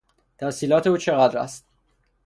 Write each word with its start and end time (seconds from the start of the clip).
تحصیلات 0.37 0.87
او 0.87 0.97
چقدر 0.97 1.37
است؟ 1.39 1.65